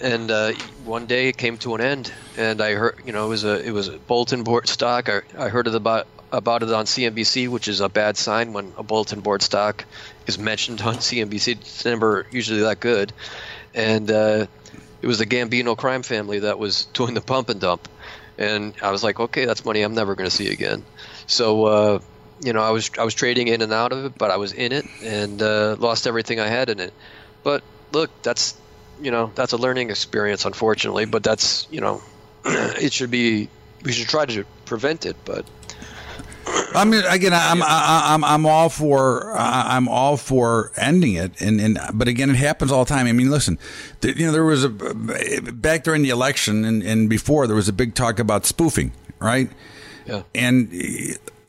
[0.00, 0.52] and uh,
[0.84, 3.66] one day it came to an end, and I heard, you know, it was a
[3.66, 5.08] it was a bulletin board stock.
[5.08, 8.82] I, I heard about about it on CNBC, which is a bad sign when a
[8.82, 9.84] bulletin board stock
[10.26, 11.52] is mentioned on CNBC.
[11.52, 13.12] It's never usually that good.
[13.72, 14.46] And uh,
[15.00, 17.88] it was the Gambino crime family that was doing the pump and dump.
[18.38, 20.84] And I was like, okay, that's money I'm never going to see again.
[21.26, 21.98] So, uh,
[22.40, 24.52] you know, I was I was trading in and out of it, but I was
[24.52, 26.92] in it and uh, lost everything I had in it.
[27.42, 28.54] But look, that's
[29.00, 31.04] you know that's a learning experience, unfortunately.
[31.04, 32.02] But that's you know,
[32.44, 33.48] it should be
[33.84, 35.44] we should try to prevent it, but
[36.74, 41.78] I mean, again, I'm I'm I'm all for I'm all for ending it, and and
[41.94, 43.06] but again, it happens all the time.
[43.06, 43.58] I mean, listen,
[44.02, 47.72] you know, there was a back during the election and and before there was a
[47.72, 49.50] big talk about spoofing, right?
[50.06, 50.22] Yeah.
[50.34, 50.72] And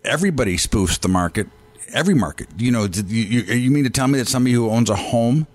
[0.04, 1.48] everybody spoofs the market,
[1.94, 2.48] every market.
[2.58, 5.48] You know, you you mean to tell me that somebody who owns a home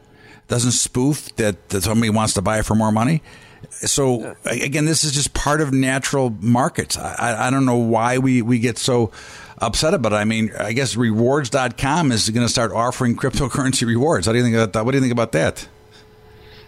[0.49, 3.23] doesn't spoof that, that somebody wants to buy it for more money?
[3.71, 6.97] So again, this is just part of natural markets.
[6.97, 9.11] I, I don't know why we, we get so
[9.59, 10.17] upset about it.
[10.17, 14.27] I mean, I guess rewards.com is going to start offering cryptocurrency rewards.
[14.27, 14.85] How do you think about that?
[14.85, 15.69] What do you think about that?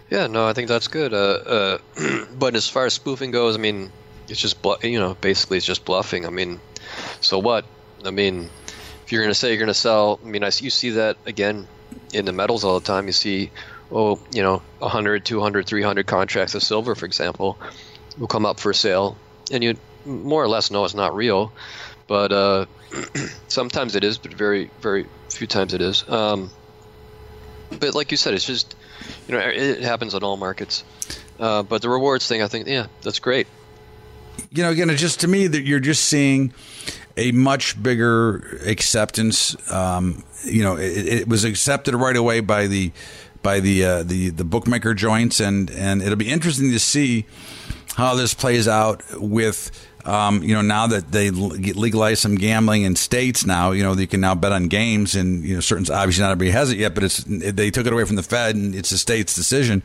[0.09, 1.13] Yeah, no, I think that's good.
[1.13, 3.91] Uh, uh, but as far as spoofing goes, I mean,
[4.29, 6.25] it's just you know basically it's just bluffing.
[6.25, 6.59] I mean,
[7.21, 7.65] so what?
[8.05, 8.49] I mean,
[9.05, 11.17] if you're going to say you're going to sell, I mean, I you see that
[11.25, 11.67] again
[12.13, 13.07] in the metals all the time.
[13.07, 13.51] You see,
[13.93, 17.57] oh, you know, 100, 200, 300 contracts of silver, for example,
[18.17, 19.17] will come up for sale,
[19.51, 19.75] and you
[20.05, 21.53] more or less know it's not real,
[22.07, 22.65] but uh,
[23.47, 26.07] sometimes it is, but very, very few times it is.
[26.09, 26.49] Um,
[27.79, 28.75] but like you said, it's just
[29.27, 30.83] you know it, happens in all markets.
[31.39, 33.47] Uh, but the rewards thing, I think, yeah, that's great.
[34.51, 36.53] You know, again, it's just to me that you're just seeing
[37.17, 39.55] a much bigger acceptance.
[39.71, 42.91] Um, you know, it, it, was accepted right away by the
[43.43, 47.25] by the uh, the the bookmaker joints, and and it'll be interesting to see
[47.95, 49.69] how this plays out with
[50.05, 54.07] um, you know, now that they legalize some gambling in states now, you know, you
[54.07, 56.93] can now bet on games and, you know, certain, obviously not everybody has it yet,
[56.93, 59.81] but it's, they took it away from the Fed and it's the state's decision.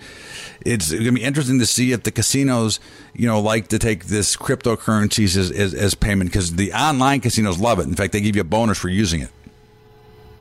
[0.66, 2.80] It's going to be interesting to see if the casinos,
[3.14, 7.60] you know, like to take this cryptocurrencies as, as, as payment because the online casinos
[7.60, 7.86] love it.
[7.86, 9.30] In fact, they give you a bonus for using it.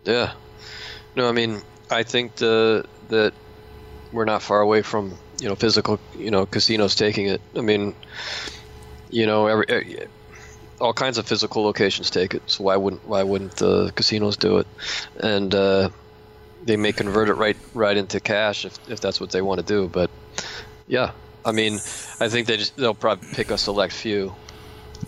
[0.06, 0.34] Yeah.
[1.16, 3.34] No, I mean, I think the, that
[4.12, 7.42] we're not far away from, you know, physical, you know, casinos taking it.
[7.56, 7.94] I mean,
[9.10, 10.06] you know, every, eh,
[10.80, 12.44] all kinds of physical locations take it.
[12.48, 14.68] So why wouldn't why wouldn't the casinos do it?
[15.20, 15.90] And uh,
[16.64, 19.66] they may convert it right right into cash if, if that's what they want to
[19.66, 19.88] do.
[19.88, 20.10] But
[20.88, 21.12] yeah,
[21.46, 21.76] I mean,
[22.20, 24.36] I think they just they'll probably pick a select few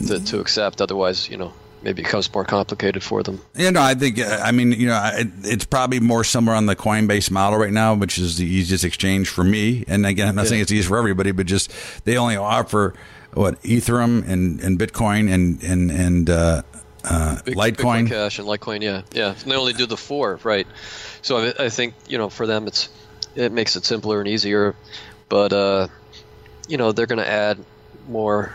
[0.08, 0.82] to, to accept.
[0.82, 3.42] Otherwise, you know, maybe it becomes more complicated for them.
[3.56, 6.66] Yeah, no, I think uh, I mean you know it, it's probably more somewhere on
[6.66, 9.84] the Coinbase model right now, which is the easiest exchange for me.
[9.88, 10.50] And again, I'm not yeah.
[10.50, 11.72] saying it's easy for everybody, but just
[12.06, 12.94] they only offer
[13.34, 16.62] what Ethereum and, and Bitcoin and and and uh,
[17.04, 18.82] uh, Litecoin, Bitcoin Cash and Litecoin.
[18.82, 19.36] Yeah, yeah.
[19.42, 20.68] And they only do the four, right?
[21.22, 22.90] So I, I, think you know for them it's
[23.36, 24.76] it makes it simpler and easier,
[25.28, 25.88] but uh,
[26.68, 27.58] you know they're going to add
[28.08, 28.54] more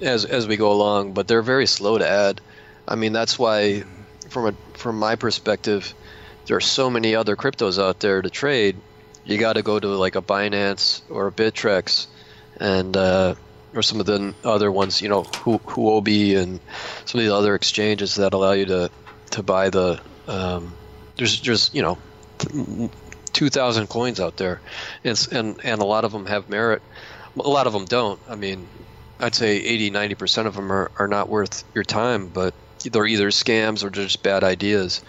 [0.00, 2.40] as as we go along, but they're very slow to add.
[2.88, 3.84] I mean that's why
[4.28, 5.94] from a from my perspective,
[6.46, 8.76] there are so many other cryptos out there to trade.
[9.24, 12.06] You got to go to like a Binance or a Bittrex,
[12.60, 13.34] and uh,
[13.74, 16.60] or some of the other ones, you know, Huobi and
[17.04, 18.90] some of the other exchanges that allow you to
[19.32, 20.00] to buy the.
[20.28, 20.74] Um,
[21.16, 21.98] there's there's you know,
[23.32, 24.60] two thousand coins out there,
[25.04, 26.82] and and and a lot of them have merit.
[27.38, 28.18] A lot of them don't.
[28.28, 28.66] I mean,
[29.20, 33.06] I'd say 80, 90 percent of them are, are not worth your time, but they're
[33.06, 35.02] either scams or just bad ideas.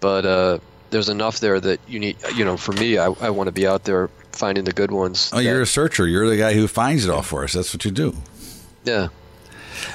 [0.00, 0.58] But uh,
[0.90, 2.16] there's enough there that you need.
[2.34, 5.30] You know, for me, I, I want to be out there finding the good ones.
[5.32, 6.06] Oh, that, you're a searcher.
[6.06, 7.54] You're the guy who finds it all for us.
[7.54, 8.14] That's what you do.
[8.84, 9.08] Yeah.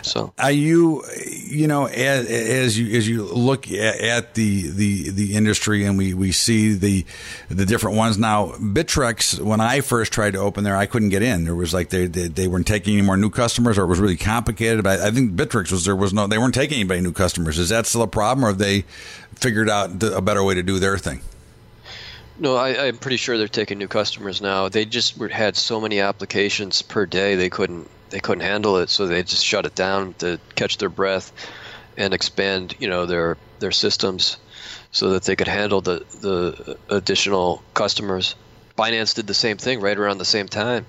[0.01, 5.09] So are you, you know, as, as you as you look at, at, the, the
[5.09, 7.05] the industry and we, we see the
[7.49, 8.53] the different ones now.
[8.53, 11.43] Bittrex, when I first tried to open there, I couldn't get in.
[11.43, 13.99] There was like they they, they weren't taking any more new customers, or it was
[13.99, 14.83] really complicated.
[14.83, 17.59] But I, I think Bittrex was there was no they weren't taking anybody new customers.
[17.59, 18.85] Is that still a problem, or have they
[19.35, 21.21] figured out a better way to do their thing?
[22.39, 24.67] No, I, am pretty sure they're taking new customers now.
[24.67, 28.89] They just were, had so many applications per day they couldn't they couldn't handle it,
[28.89, 31.31] so they just shut it down to catch their breath
[31.97, 34.37] and expand, you know, their their systems
[34.91, 38.35] so that they could handle the the additional customers.
[38.77, 40.85] Binance did the same thing right around the same time.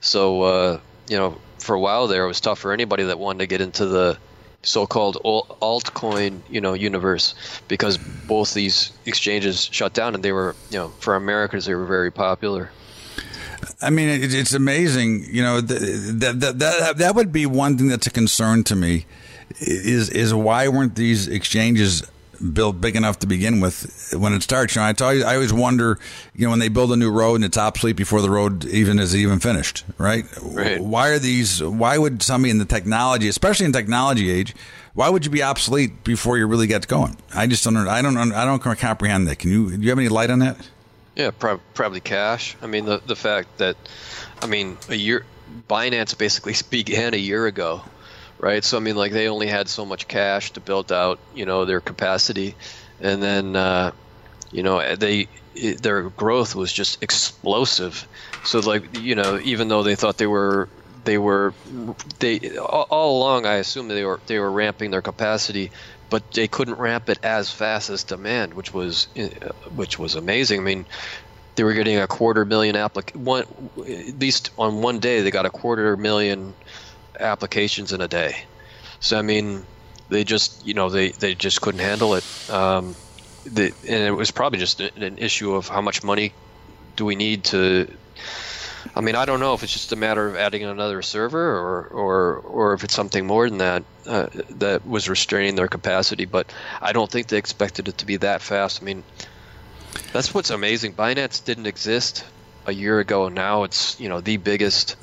[0.00, 3.40] So uh, you know, for a while there, it was tough for anybody that wanted
[3.40, 4.18] to get into the
[4.62, 7.34] so-called altcoin, you know, universe
[7.68, 11.86] because both these exchanges shut down and they were, you know, for Americans they were
[11.86, 12.72] very popular.
[13.80, 15.24] I mean, it's amazing.
[15.24, 19.06] You know, that that that that would be one thing that's a concern to me.
[19.60, 22.02] Is is why weren't these exchanges
[22.52, 24.74] built big enough to begin with when it starts.
[24.74, 25.98] You know, I tell you, I always wonder,
[26.34, 28.98] you know, when they build a new road and it's obsolete before the road even
[28.98, 30.24] is even finished, right?
[30.42, 30.80] right?
[30.80, 31.62] Why are these?
[31.62, 34.54] Why would somebody in the technology, especially in technology age,
[34.94, 37.16] why would you be obsolete before you really get going?
[37.34, 37.76] I just don't.
[37.76, 38.16] I don't.
[38.16, 39.38] I don't comprehend that.
[39.38, 39.76] Can you?
[39.76, 40.56] Do you have any light on that?
[41.16, 42.56] Yeah, probably cash.
[42.62, 43.76] I mean, the the fact that,
[44.40, 45.24] I mean, a year,
[45.68, 47.82] Binance basically began a year ago
[48.38, 48.64] right?
[48.64, 51.64] So I mean, like they only had so much cash to build out, you know,
[51.64, 52.54] their capacity,
[53.00, 53.92] and then uh,
[54.52, 55.28] you know they
[55.80, 58.06] their growth was just explosive.
[58.44, 60.68] So like you know, even though they thought they were
[61.04, 61.54] they were
[62.18, 65.70] they all, all along, I assume they were they were ramping their capacity,
[66.10, 69.28] but they couldn't ramp it as fast as demand, which was uh,
[69.70, 70.60] which was amazing.
[70.60, 70.86] I mean,
[71.56, 73.44] they were getting a quarter million applic one
[73.88, 76.54] at least on one day they got a quarter million
[77.18, 78.36] applications in a day.
[79.00, 79.66] So I mean,
[80.08, 82.24] they just you know they they just couldn't handle it.
[82.48, 82.96] Um,
[83.44, 86.34] the, and it was probably just an issue of how much money
[86.96, 87.86] do we need to.
[88.96, 91.84] I mean, I don't know if it's just a matter of adding another server or
[91.88, 96.24] or or if it's something more than that uh, that was restraining their capacity.
[96.24, 98.82] But I don't think they expected it to be that fast.
[98.82, 99.04] I mean,
[100.14, 100.94] that's what's amazing.
[100.94, 102.24] Binance didn't exist
[102.64, 103.28] a year ago.
[103.28, 104.96] Now it's you know the biggest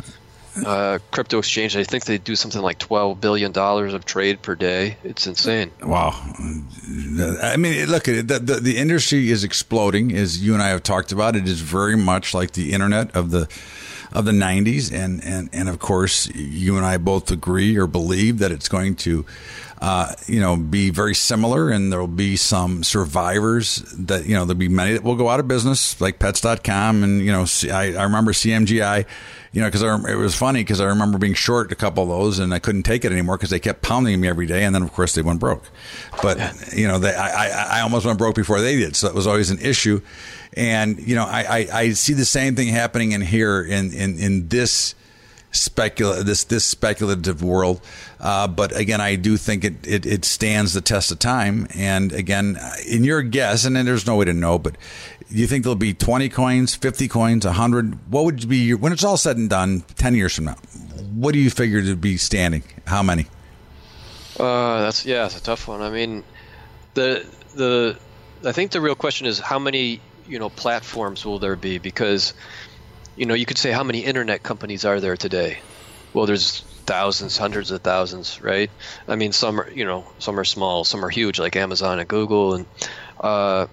[0.66, 1.76] uh, crypto exchange.
[1.76, 4.98] I think they do something like twelve billion dollars of trade per day.
[5.04, 5.70] It's insane.
[5.84, 6.14] Wow.
[7.44, 10.82] I mean, look, at the, the the industry is exploding, as you and I have
[10.82, 11.36] talked about.
[11.36, 13.48] It is very much like the internet of the
[14.14, 18.40] of the 90s and, and, and of course you and I both agree or believe
[18.40, 19.26] that it's going to
[19.84, 24.46] uh, you know, be very similar, and there will be some survivors that you know
[24.46, 27.94] there'll be many that will go out of business, like Pets.com, and you know, I,
[27.94, 29.06] I remember CMGI,
[29.52, 32.40] you know, because it was funny because I remember being short a couple of those,
[32.40, 34.84] and I couldn't take it anymore because they kept pounding me every day, and then
[34.84, 35.70] of course they went broke.
[36.22, 36.38] But
[36.74, 39.28] you know, they, I, I, I almost went broke before they did, so it was
[39.28, 40.00] always an issue.
[40.56, 44.18] And you know, I, I, I see the same thing happening in here in in
[44.20, 44.96] in this
[45.52, 47.82] specula this this speculative world.
[48.20, 51.68] Uh, but again, I do think it, it, it stands the test of time.
[51.76, 54.78] And again, in your guess, and then there's no way to know, but
[55.30, 58.12] you think there'll be 20 coins, 50 coins, 100?
[58.12, 60.56] What would be your, when it's all said and done, 10 years from now?
[61.14, 62.64] What do you figure to be standing?
[62.86, 63.28] How many?
[64.40, 65.82] Uh, that's yeah, it's a tough one.
[65.82, 66.24] I mean,
[66.96, 67.98] the the
[68.46, 72.34] I think the real question is how many you know platforms will there be because
[73.16, 75.60] you know, you could say how many internet companies are there today?
[76.14, 78.70] Well, there's thousands, hundreds of thousands, right?
[79.08, 82.08] I mean, some are, you know, some are small, some are huge, like Amazon and
[82.08, 82.66] Google, and
[83.20, 83.68] uh,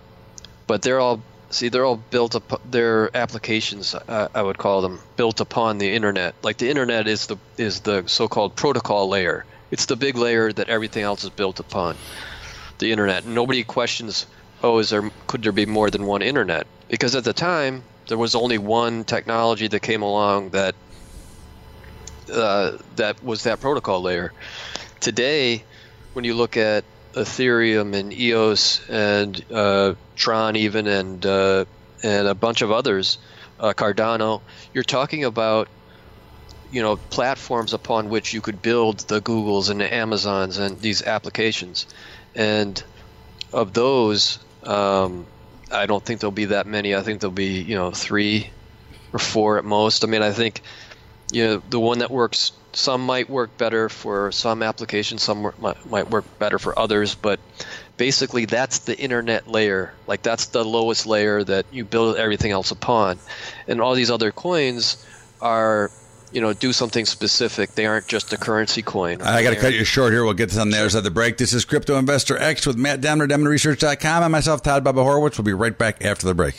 [0.67, 2.61] but they're all see, they're all built up.
[2.71, 6.35] Their applications, uh, I would call them, built upon the internet.
[6.43, 9.45] Like the internet is the is the so-called protocol layer.
[9.71, 11.97] It's the big layer that everything else is built upon.
[12.79, 13.27] The internet.
[13.27, 14.27] Nobody questions,
[14.63, 16.67] oh, is there could there be more than one internet?
[16.89, 20.75] Because at the time, there was only one technology that came along that
[22.33, 24.33] uh, that was that protocol layer.
[25.01, 25.65] Today,
[26.13, 31.65] when you look at Ethereum and EOS and uh, Tron, even and uh,
[32.03, 33.19] and a bunch of others,
[33.59, 34.43] uh, Cardano,
[34.73, 35.69] you're talking about
[36.71, 41.03] you know platforms upon which you could build the Googles and the Amazons and these
[41.03, 41.87] applications,
[42.35, 42.83] and
[43.53, 44.39] of those.
[44.65, 45.27] Um,
[45.71, 46.95] I don't think there'll be that many.
[46.95, 48.51] I think there'll be you know three
[49.13, 50.05] or four at most.
[50.05, 50.63] I mean, I think
[51.33, 52.53] you know the one that works.
[52.73, 55.25] Some might work better for some applications.
[55.25, 57.17] Some work, might, might work better for others.
[57.17, 57.41] But
[57.97, 59.93] basically, that's the internet layer.
[60.07, 63.19] Like that's the lowest layer that you build everything else upon,
[63.67, 65.05] and all these other coins
[65.41, 65.91] are
[66.33, 67.75] you know, do something specific.
[67.75, 69.23] They aren't just a currency coin.
[69.23, 70.25] I got to cut you short here.
[70.25, 71.37] We'll get this on the other side of the break.
[71.37, 75.39] This is Crypto Investor X with Matt Demeter, DemeterResearch.com, and myself, Todd Bubba Horwitz.
[75.39, 76.55] We'll be right back after the break.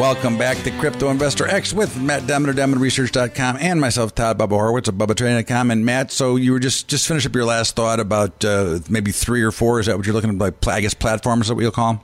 [0.00, 4.88] Welcome back to Crypto Investor X with Matt Demeter, DemeterResearch.com, and myself, Todd Bubba Horwitz
[4.88, 5.70] of BubbaTrading.com.
[5.70, 9.12] And Matt, so you were just just finish up your last thought about uh, maybe
[9.12, 9.78] three or four.
[9.78, 10.38] Is that what you're looking at?
[10.38, 12.02] Like, I guess platforms that we'll call them?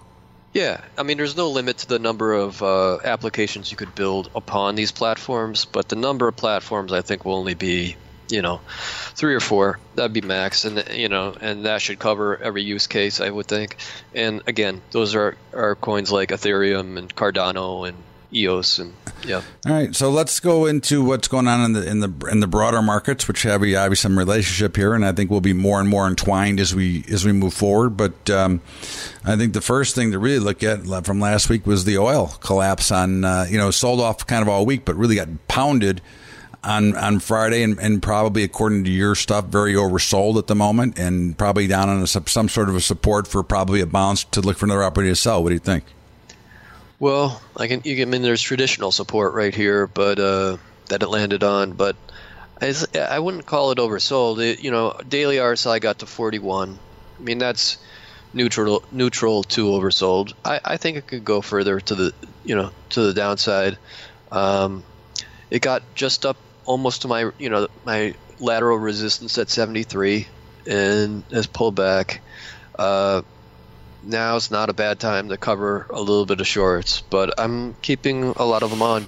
[0.52, 4.30] Yeah, I mean, there's no limit to the number of uh, applications you could build
[4.34, 7.96] upon these platforms, but the number of platforms I think will only be
[8.28, 8.60] you know,
[9.14, 9.78] three or four.
[9.94, 13.46] That'd be max, and you know, and that should cover every use case, I would
[13.46, 13.76] think.
[14.14, 17.96] And again, those are are coins like Ethereum and Cardano and
[18.32, 18.92] EOS and
[19.24, 19.42] yeah.
[19.66, 22.46] All right, so let's go into what's going on in the in the in the
[22.46, 25.88] broader markets, which have obviously some relationship here, and I think we'll be more and
[25.88, 27.96] more entwined as we as we move forward.
[27.96, 28.60] But um,
[29.24, 32.36] I think the first thing to really look at from last week was the oil
[32.40, 36.00] collapse on uh, you know sold off kind of all week, but really got pounded
[36.66, 40.98] on on Friday, and, and, probably according to your stuff, very oversold at the moment,
[40.98, 44.40] and probably down on a, some sort of a support for probably a bounce to
[44.40, 45.42] look for another opportunity to sell.
[45.42, 45.84] What do you think?
[46.98, 47.82] Well, I can.
[47.84, 50.56] You, I mean, there's traditional support right here, but uh,
[50.88, 51.96] that it landed on, but
[52.60, 54.38] I, I wouldn't call it oversold.
[54.38, 56.78] It, you know, daily RSI got to 41.
[57.18, 57.78] I mean, that's
[58.32, 60.32] neutral neutral to oversold.
[60.44, 62.12] I, I think it could go further to the
[62.44, 63.78] you know to the downside.
[64.32, 64.82] Um,
[65.50, 70.26] it got just up almost to my you know my lateral resistance at 73
[70.66, 72.20] and has pulled back.
[72.78, 73.22] Uh,
[74.02, 77.74] now it's not a bad time to cover a little bit of shorts, but I'm
[77.82, 79.06] keeping a lot of them on.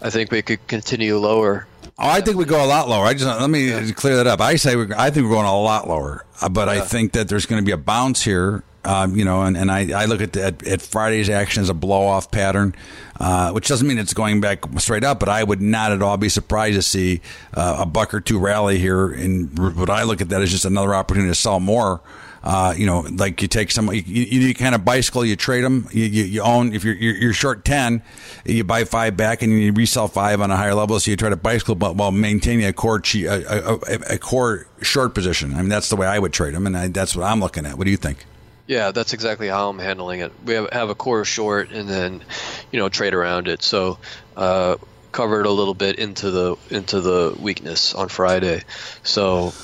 [0.00, 1.66] I think we could continue lower.
[1.98, 3.04] Oh, I think we go a lot lower.
[3.04, 3.90] I just let me yeah.
[3.90, 4.40] clear that up.
[4.40, 6.74] I say we, I think we're going a lot lower, uh, but yeah.
[6.74, 9.70] I think that there's going to be a bounce here Um, you know, and, and
[9.70, 12.74] I, I look at, the, at, at Friday's action as a blow off pattern,
[13.18, 16.16] uh, which doesn't mean it's going back straight up, but I would not at all
[16.16, 17.20] be surprised to see
[17.54, 19.10] uh, a buck or two rally here.
[19.10, 22.00] And what I look at that as just another opportunity to sell more.
[22.42, 25.64] Uh, you know, like you take some, you, you, you, kind of bicycle, you trade
[25.64, 28.00] them, you, you, you own, if you're, you're, you're, short 10,
[28.44, 30.98] you buy five back and you resell five on a higher level.
[31.00, 35.14] So you try to bicycle, but while maintaining a core, a, a, a core short
[35.14, 35.52] position.
[35.54, 36.66] I mean, that's the way I would trade them.
[36.66, 37.76] And I, that's what I'm looking at.
[37.76, 38.24] What do you think?
[38.68, 40.32] Yeah, that's exactly how I'm handling it.
[40.38, 42.24] We have, have a core short and then,
[42.70, 43.62] you know, trade around it.
[43.62, 43.96] So,
[44.36, 44.76] uh,
[45.12, 48.62] covered a little bit into the into the weakness on Friday.
[49.02, 49.54] So,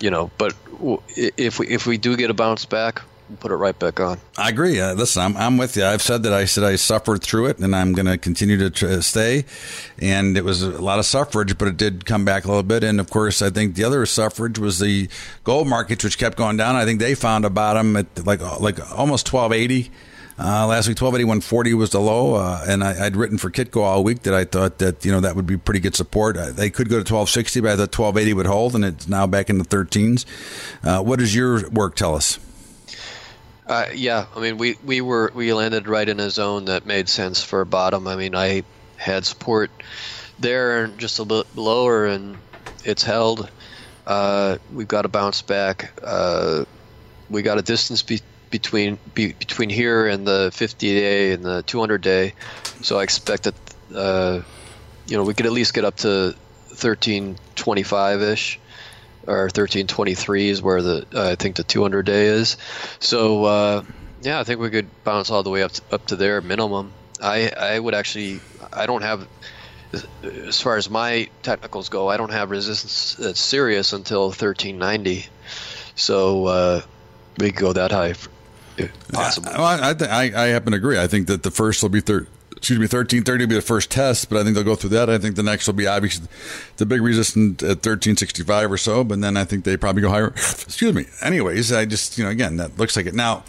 [0.00, 0.54] you know, but
[1.16, 3.02] if we if we do get a bounce back,
[3.32, 4.18] we'll put it right back on.
[4.36, 4.78] I agree.
[4.78, 5.84] Uh, listen, I'm, I'm with you.
[5.84, 8.70] I've said that I said I suffered through it, and I'm going to continue to
[8.70, 9.44] tr- stay.
[9.98, 12.84] And it was a lot of suffrage, but it did come back a little bit.
[12.84, 15.08] And of course, I think the other suffrage was the
[15.44, 16.76] gold markets, which kept going down.
[16.76, 19.90] I think they found a bottom at like like almost 1280.
[20.38, 24.02] Uh, last week, 1281.40 was the low, uh, and I, would written for Kitco all
[24.02, 26.36] week that I thought that you know that would be pretty good support.
[26.36, 29.26] Uh, they could go to 1260, but I thought 1280 would hold, and it's now
[29.26, 30.24] back in the 13s.
[30.82, 32.38] Uh, what does your work tell us?
[33.72, 37.08] Uh, yeah, I mean, we, we were we landed right in a zone that made
[37.08, 38.06] sense for bottom.
[38.06, 38.64] I mean, I
[38.98, 39.70] had support
[40.38, 42.36] there and just a bit lower, and
[42.84, 43.50] it's held.
[44.06, 45.98] Uh, we've got to bounce back.
[46.02, 46.66] Uh,
[47.30, 48.20] we got a distance be-
[48.50, 52.34] between be- between here and the 50 day and the 200 day,
[52.82, 53.54] so I expect that
[53.94, 54.42] uh,
[55.06, 56.34] you know we could at least get up to
[56.68, 58.60] 1325 ish
[59.26, 62.56] or 1323 is where the uh, I think the 200 day is.
[63.00, 63.82] So uh,
[64.22, 66.92] yeah, I think we could bounce all the way up to, up to there minimum.
[67.20, 68.40] I I would actually
[68.72, 69.26] I don't have
[70.22, 75.26] as far as my technicals go, I don't have resistance that's serious until 1390.
[75.94, 76.80] So uh,
[77.38, 78.28] we could go that high, if
[79.12, 79.50] possible.
[79.54, 80.98] I, th- I, I happen to agree.
[80.98, 82.26] I think that the first will be third
[82.62, 84.90] excuse me, thirteen thirty will be the first test, but I think they'll go through
[84.90, 85.10] that.
[85.10, 86.28] I think the next will be obviously
[86.76, 90.00] the big resistance at thirteen sixty five or so, but then I think they probably
[90.00, 90.28] go higher.
[90.28, 91.06] excuse me.
[91.22, 93.42] Anyways, I just you know again that looks like it now.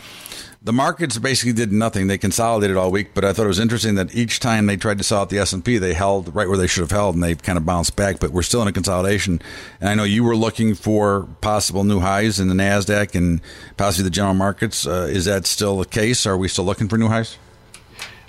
[0.63, 2.07] The markets basically did nothing.
[2.07, 4.97] They consolidated all week, but I thought it was interesting that each time they tried
[4.97, 7.13] to sell out the S and P, they held right where they should have held,
[7.13, 8.19] and they kind of bounced back.
[8.19, 9.41] But we're still in a consolidation.
[9.79, 13.41] And I know you were looking for possible new highs in the Nasdaq and
[13.77, 14.87] possibly the general markets.
[14.87, 16.25] Uh, is that still the case?
[16.25, 17.37] Are we still looking for new highs?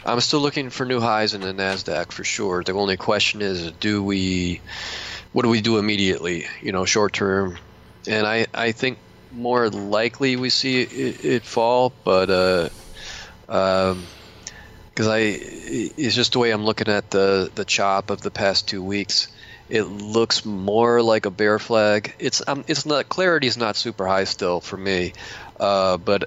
[0.05, 2.63] I'm still looking for new highs in the Nasdaq for sure.
[2.63, 4.61] The only question is, do we,
[5.33, 6.47] what do we do immediately?
[6.61, 7.59] You know, short term,
[8.07, 8.99] and I I think
[9.33, 12.69] more likely we see it, it fall, but uh,
[13.49, 14.05] um,
[14.91, 18.69] because I it's just the way I'm looking at the the chop of the past
[18.69, 19.29] two weeks.
[19.69, 22.15] It looks more like a bear flag.
[22.19, 25.15] It's um, it's not clarity is not super high still for me,
[25.59, 26.25] uh, but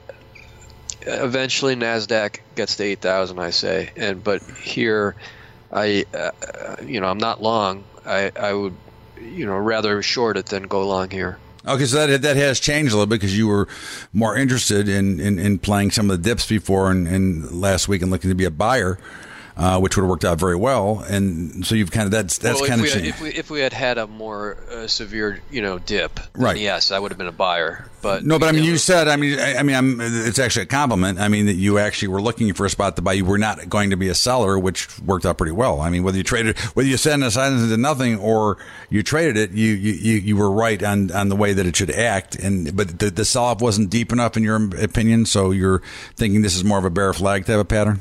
[1.08, 5.16] eventually Nasdaq gets to eight thousand, I say, and but here,
[5.72, 6.32] I, uh,
[6.84, 7.84] you know, I'm not long.
[8.06, 8.76] I I would,
[9.22, 11.38] you know, rather short it than go long here.
[11.66, 13.68] Okay, so that that has changed a little because you were
[14.14, 18.02] more interested in, in, in playing some of the dips before and, and last week
[18.02, 18.98] and looking to be a buyer
[19.58, 21.04] uh, which would have worked out very well.
[21.10, 23.60] And so you've kind of that's that's well, kind of had, if we if we
[23.60, 26.58] had had a more uh, severe you know dip, right?
[26.58, 27.90] Yes, I would have been a buyer.
[28.02, 30.64] But no, but I mean, you said, I mean, I, I mean, I'm, it's actually
[30.64, 31.20] a compliment.
[31.20, 33.14] I mean, that you actually were looking for a spot to buy.
[33.14, 35.82] You were not going to be a seller, which worked out pretty well.
[35.82, 38.58] I mean, whether you traded, whether you sent a silence into nothing or
[38.90, 41.92] you traded it, you, you, you were right on, on the way that it should
[41.92, 42.36] act.
[42.36, 45.26] And, but the, the sell off wasn't deep enough in your opinion.
[45.26, 45.82] So you're
[46.16, 48.00] thinking this is more of a bear flag type of pattern?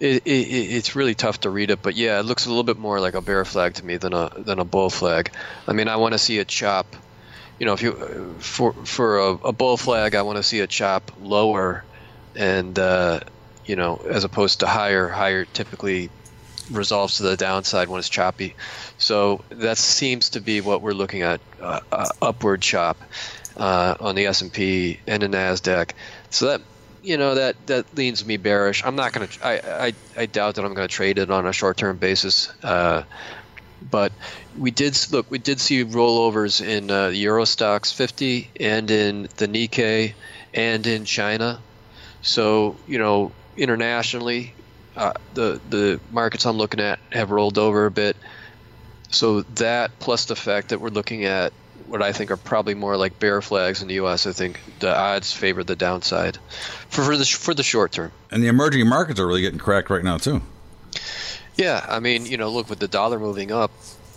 [0.00, 2.78] It, it, it's really tough to read it, but yeah, it looks a little bit
[2.78, 5.30] more like a bear flag to me than a than a bull flag.
[5.68, 6.96] I mean, I want to see a chop.
[7.60, 10.66] You know, if you for for a, a bull flag, I want to see a
[10.66, 11.84] chop lower,
[12.34, 13.20] and uh,
[13.64, 15.08] you know, as opposed to higher.
[15.08, 16.10] Higher typically
[16.70, 18.56] resolves to the downside when it's choppy.
[18.98, 23.00] So that seems to be what we're looking at: uh, uh, upward chop
[23.56, 25.92] uh, on the S and P and the Nasdaq.
[26.30, 26.62] So that
[27.04, 28.82] you know that that leans me bearish.
[28.84, 29.46] I'm not going to.
[29.46, 32.50] I, I doubt that I'm going to trade it on a short term basis.
[32.62, 33.04] Uh,
[33.90, 34.12] but
[34.58, 35.30] we did look.
[35.30, 40.14] We did see rollovers in uh, Stoxx 50 and in the Nikkei
[40.54, 41.62] and in China.
[42.22, 44.54] So you know internationally,
[44.96, 48.16] uh, the the markets I'm looking at have rolled over a bit.
[49.10, 51.52] So that plus the fact that we're looking at
[51.86, 54.26] what I think are probably more like bear flags in the U.S.
[54.26, 56.38] I think the odds favor the downside
[56.88, 58.12] for, for the for the short term.
[58.30, 60.42] And the emerging markets are really getting cracked right now too.
[61.56, 63.70] Yeah, I mean, you know, look with the dollar moving up,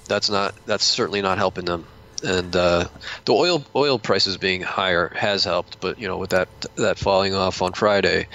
[0.08, 1.86] that's not that's certainly not helping them.
[2.24, 2.86] and uh,
[3.26, 5.80] the oil oil prices being higher has helped.
[5.80, 8.28] But you know, with that that falling off on Friday,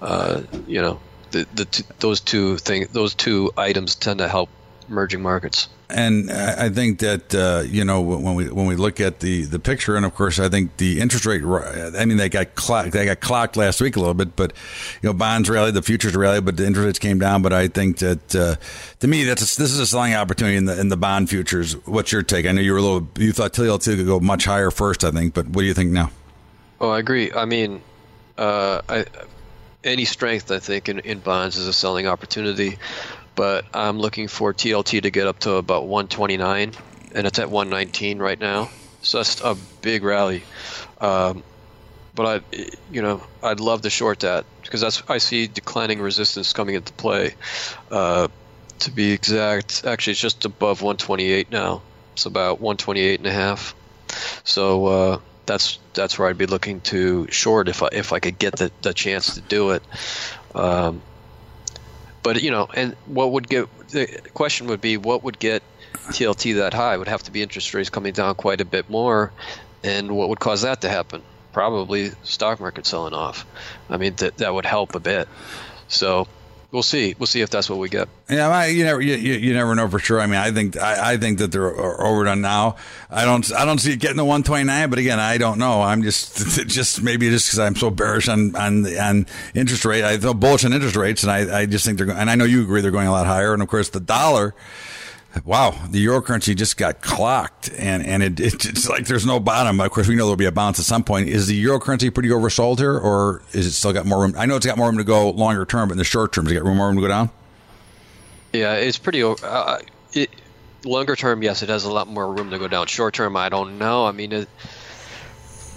[0.00, 1.00] uh, you know,
[1.32, 4.48] the, the t- those two thing those two items tend to help
[4.88, 5.68] emerging markets.
[5.88, 9.60] And I think that uh, you know when we when we look at the, the
[9.60, 11.44] picture, and of course I think the interest rate.
[11.44, 14.52] I mean they got clocked, they got clocked last week a little bit, but
[15.00, 17.40] you know bonds rallied, the futures rallied, but the interest rates came down.
[17.40, 18.56] But I think that uh,
[18.98, 21.74] to me that's a, this is a selling opportunity in the in the bond futures.
[21.86, 22.46] What's your take?
[22.46, 25.12] I know you were a little you thought TLT could go much higher first, I
[25.12, 26.10] think, but what do you think now?
[26.80, 27.32] Oh, I agree.
[27.32, 27.80] I mean,
[28.36, 29.06] uh, I,
[29.84, 32.76] any strength I think in, in bonds is a selling opportunity
[33.36, 36.72] but I'm looking for TLT to get up to about 129,
[37.14, 38.68] and it's at 119 right now.
[39.02, 40.42] So that's a big rally.
[41.00, 41.44] Um,
[42.14, 42.56] but I,
[42.90, 46.92] you know, I'd love to short that because that's I see declining resistance coming into
[46.94, 47.36] play.
[47.90, 48.28] Uh,
[48.80, 51.84] to be exact, actually, it's just above 128 now.
[52.14, 53.74] It's about 128 and a half.
[54.44, 58.38] So uh, that's that's where I'd be looking to short if I if I could
[58.38, 59.86] get the, the chance to do it.
[60.54, 61.02] Um,
[62.26, 65.62] but you know, and what would get the question would be what would get
[66.08, 66.96] TLT that high?
[66.96, 69.30] It would have to be interest rates coming down quite a bit more,
[69.84, 71.22] and what would cause that to happen?
[71.52, 73.46] Probably stock market selling off.
[73.88, 75.28] I mean, that that would help a bit.
[75.86, 76.26] So
[76.76, 77.14] we'll see.
[77.18, 78.06] We'll see if that's what we get.
[78.28, 80.20] Yeah, I, you never you, you never know for sure.
[80.20, 82.76] I mean, I think I, I think that they're overdone now.
[83.10, 85.80] I don't I don't see it getting to 129, but again, I don't know.
[85.80, 86.36] I'm just
[86.68, 90.04] just maybe just because I'm so bearish on on on interest rate.
[90.04, 92.10] I feel bullish on interest rates, and I I just think they're.
[92.10, 93.54] And I know you agree they're going a lot higher.
[93.54, 94.54] And of course, the dollar
[95.44, 99.80] wow, the euro currency just got clocked, and and it, it's like there's no bottom.
[99.80, 101.28] Of course, we know there'll be a bounce at some point.
[101.28, 104.34] Is the euro currency pretty oversold here, or is it still got more room?
[104.36, 106.44] I know it's got more room to go longer term, but in the short term,
[106.44, 107.30] does it got room more room to go down?
[108.52, 109.22] Yeah, it's pretty.
[109.22, 109.78] Uh,
[110.12, 110.30] it,
[110.84, 112.86] longer term, yes, it has a lot more room to go down.
[112.86, 114.06] Short term, I don't know.
[114.06, 114.48] I mean, it,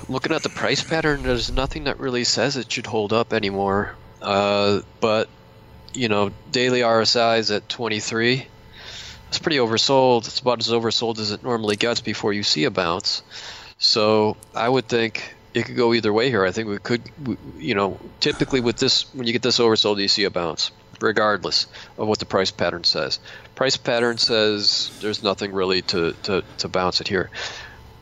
[0.07, 3.95] looking at the price pattern, there's nothing that really says it should hold up anymore.
[4.21, 5.29] Uh, but
[5.93, 8.45] you know, daily RSI is at 23
[9.29, 10.25] it's pretty oversold.
[10.25, 13.21] It's about as oversold as it normally gets before you see a bounce.
[13.77, 16.43] So I would think it could go either way here.
[16.43, 17.03] I think we could,
[17.57, 21.67] you know, typically with this, when you get this oversold, you see a bounce, regardless
[21.99, 23.19] of what the price pattern says.
[23.53, 27.29] Price pattern says there's nothing really to, to, to bounce it here.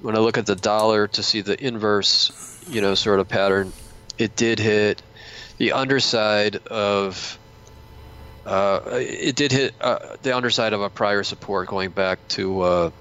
[0.01, 3.73] When I look at the dollar to see the inverse, you know, sort of pattern,
[4.17, 5.01] it did hit
[5.57, 7.37] the underside of
[8.47, 12.91] uh, it did hit uh, the underside of a prior support going back to uh,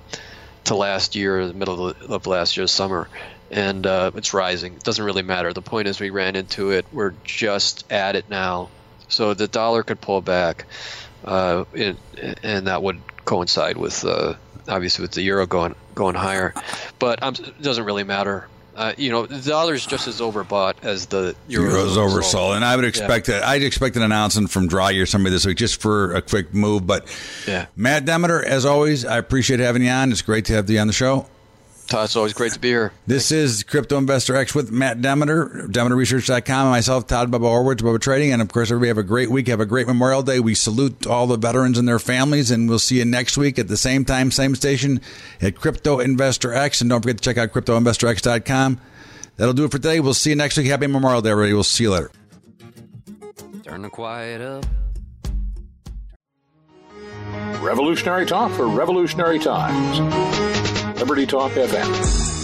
[0.64, 3.08] to last year, the middle of last year's summer,
[3.50, 4.74] and uh, it's rising.
[4.74, 5.52] It doesn't really matter.
[5.52, 6.84] The point is, we ran into it.
[6.92, 8.70] We're just at it now,
[9.08, 10.64] so the dollar could pull back,
[11.24, 11.96] uh, it,
[12.42, 14.04] and that would coincide with
[14.68, 16.54] obviously with the euro going going higher.
[16.98, 18.48] But um, it doesn't really matter.
[18.76, 22.76] Uh, you know, the dollar's just as overbought as the euro's, euro's oversold, and I
[22.76, 23.40] would expect yeah.
[23.40, 23.48] that.
[23.48, 26.86] I'd expect an announcement from Draghi or somebody this week just for a quick move.
[26.86, 27.06] But
[27.48, 30.12] yeah, Matt Demeter, as always, I appreciate having you on.
[30.12, 31.26] It's great to have you on the show.
[31.86, 32.92] Todd, it's always great to be here.
[33.06, 33.52] This Thanks.
[33.52, 38.32] is Crypto Investor X with Matt Demeter, DemeterResearch.com, and myself, Todd Bubba Horwitz, Bubba Trading.
[38.32, 39.48] And of course, everybody have a great week.
[39.48, 40.40] Have a great Memorial Day.
[40.40, 43.68] We salute all the veterans and their families, and we'll see you next week at
[43.68, 45.00] the same time, same station
[45.40, 46.80] at Crypto Investor X.
[46.80, 48.80] And don't forget to check out CryptoInvestorX.com.
[49.36, 50.00] That'll do it for today.
[50.00, 50.66] We'll see you next week.
[50.66, 51.52] Happy Memorial Day, everybody.
[51.52, 52.10] We'll see you later.
[53.62, 54.64] Turn the quiet up.
[57.60, 60.55] Revolutionary talk for revolutionary times.
[60.98, 62.35] Liberty Talk FM.